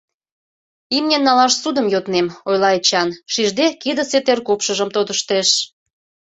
Имне 0.97 1.17
налаш 1.21 1.53
ссудым 1.57 1.87
йоднем,— 1.93 2.27
ойла 2.49 2.69
Эчан, 2.79 3.09
шижде, 3.33 3.65
кидысе 3.81 4.19
теркупшыжым 4.25 4.89
тодыштеш. 4.95 5.49